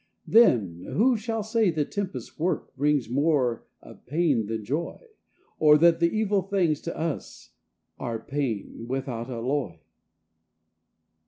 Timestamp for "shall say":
1.15-1.69